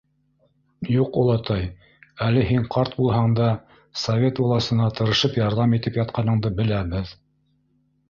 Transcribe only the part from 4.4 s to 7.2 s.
власына тырышып ярҙам итеп ятҡаныңды беләбеҙ.